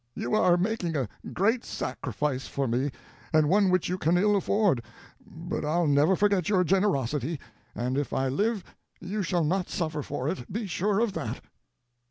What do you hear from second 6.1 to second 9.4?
forget your generosity, and if I live you